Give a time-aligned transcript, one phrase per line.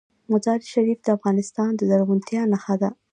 [0.31, 2.89] مزارشریف د افغانستان د زرغونتیا نښه ده.